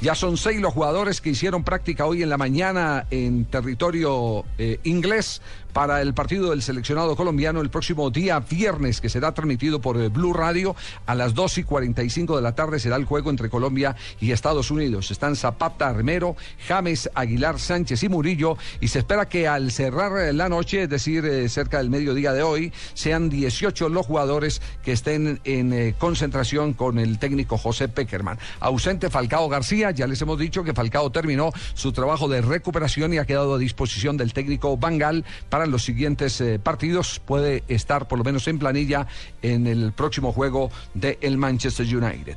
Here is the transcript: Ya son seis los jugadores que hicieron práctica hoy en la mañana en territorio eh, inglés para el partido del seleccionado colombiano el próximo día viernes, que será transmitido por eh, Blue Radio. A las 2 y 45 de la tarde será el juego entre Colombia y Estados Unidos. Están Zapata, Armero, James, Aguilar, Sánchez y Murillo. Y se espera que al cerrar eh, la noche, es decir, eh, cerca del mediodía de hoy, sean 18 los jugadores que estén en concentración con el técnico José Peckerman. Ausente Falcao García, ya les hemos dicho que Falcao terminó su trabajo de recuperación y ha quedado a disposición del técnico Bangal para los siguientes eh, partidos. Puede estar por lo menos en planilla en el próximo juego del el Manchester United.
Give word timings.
Ya 0.00 0.14
son 0.14 0.36
seis 0.36 0.60
los 0.60 0.74
jugadores 0.74 1.20
que 1.20 1.30
hicieron 1.30 1.64
práctica 1.64 2.04
hoy 2.04 2.22
en 2.22 2.28
la 2.28 2.36
mañana 2.36 3.06
en 3.10 3.46
territorio 3.46 4.44
eh, 4.58 4.78
inglés 4.84 5.40
para 5.76 6.00
el 6.00 6.14
partido 6.14 6.52
del 6.52 6.62
seleccionado 6.62 7.16
colombiano 7.16 7.60
el 7.60 7.68
próximo 7.68 8.10
día 8.10 8.40
viernes, 8.40 9.02
que 9.02 9.10
será 9.10 9.34
transmitido 9.34 9.78
por 9.78 10.00
eh, 10.00 10.08
Blue 10.08 10.32
Radio. 10.32 10.74
A 11.04 11.14
las 11.14 11.34
2 11.34 11.58
y 11.58 11.64
45 11.64 12.34
de 12.34 12.40
la 12.40 12.54
tarde 12.54 12.80
será 12.80 12.96
el 12.96 13.04
juego 13.04 13.28
entre 13.28 13.50
Colombia 13.50 13.94
y 14.18 14.32
Estados 14.32 14.70
Unidos. 14.70 15.10
Están 15.10 15.36
Zapata, 15.36 15.86
Armero, 15.86 16.34
James, 16.66 17.10
Aguilar, 17.14 17.60
Sánchez 17.60 18.02
y 18.04 18.08
Murillo. 18.08 18.56
Y 18.80 18.88
se 18.88 19.00
espera 19.00 19.28
que 19.28 19.48
al 19.48 19.70
cerrar 19.70 20.16
eh, 20.16 20.32
la 20.32 20.48
noche, 20.48 20.84
es 20.84 20.88
decir, 20.88 21.26
eh, 21.26 21.46
cerca 21.50 21.76
del 21.76 21.90
mediodía 21.90 22.32
de 22.32 22.42
hoy, 22.42 22.72
sean 22.94 23.28
18 23.28 23.90
los 23.90 24.06
jugadores 24.06 24.62
que 24.82 24.92
estén 24.92 25.42
en 25.44 25.92
concentración 25.98 26.72
con 26.72 26.98
el 26.98 27.18
técnico 27.18 27.58
José 27.58 27.88
Peckerman. 27.88 28.38
Ausente 28.60 29.10
Falcao 29.10 29.46
García, 29.50 29.90
ya 29.90 30.06
les 30.06 30.22
hemos 30.22 30.38
dicho 30.38 30.64
que 30.64 30.72
Falcao 30.72 31.12
terminó 31.12 31.52
su 31.74 31.92
trabajo 31.92 32.28
de 32.28 32.40
recuperación 32.40 33.12
y 33.12 33.18
ha 33.18 33.26
quedado 33.26 33.56
a 33.56 33.58
disposición 33.58 34.16
del 34.16 34.32
técnico 34.32 34.78
Bangal 34.78 35.26
para 35.50 35.65
los 35.70 35.84
siguientes 35.84 36.40
eh, 36.40 36.58
partidos. 36.58 37.20
Puede 37.24 37.64
estar 37.68 38.08
por 38.08 38.18
lo 38.18 38.24
menos 38.24 38.48
en 38.48 38.58
planilla 38.58 39.06
en 39.42 39.66
el 39.66 39.92
próximo 39.92 40.32
juego 40.32 40.70
del 40.94 41.18
el 41.20 41.36
Manchester 41.38 41.86
United. 41.86 42.36